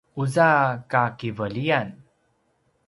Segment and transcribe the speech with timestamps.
[0.23, 0.49] uza
[0.91, 1.87] kakiveliyan